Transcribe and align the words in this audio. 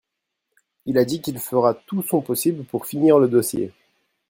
il 0.87 0.97
a 0.97 1.05
dit 1.05 1.21
qu'il 1.21 1.37
fera 1.37 1.75
tout 1.75 2.01
son 2.01 2.21
possible 2.23 2.63
pour 2.63 2.87
finir 2.87 3.19
le 3.19 3.27
dossier. 3.27 3.71